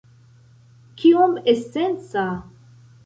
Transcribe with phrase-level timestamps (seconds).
[1.01, 2.27] Kiom esenca?